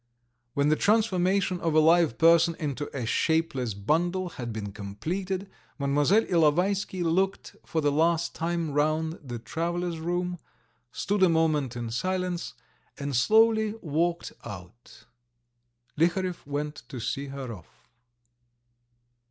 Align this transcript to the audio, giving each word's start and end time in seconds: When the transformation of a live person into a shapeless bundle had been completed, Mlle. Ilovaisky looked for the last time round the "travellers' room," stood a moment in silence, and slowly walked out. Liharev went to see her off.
When 0.55 0.69
the 0.69 0.75
transformation 0.75 1.59
of 1.59 1.75
a 1.75 1.79
live 1.79 2.17
person 2.17 2.55
into 2.55 2.89
a 2.91 3.05
shapeless 3.05 3.75
bundle 3.75 4.29
had 4.29 4.51
been 4.51 4.71
completed, 4.71 5.47
Mlle. 5.77 6.23
Ilovaisky 6.25 7.03
looked 7.03 7.55
for 7.67 7.81
the 7.81 7.91
last 7.91 8.33
time 8.33 8.71
round 8.71 9.19
the 9.23 9.37
"travellers' 9.37 9.99
room," 9.99 10.39
stood 10.91 11.21
a 11.21 11.29
moment 11.29 11.75
in 11.75 11.91
silence, 11.91 12.55
and 12.97 13.15
slowly 13.15 13.75
walked 13.83 14.33
out. 14.43 15.05
Liharev 15.99 16.47
went 16.47 16.77
to 16.89 16.99
see 16.99 17.27
her 17.27 17.53
off. 17.53 17.87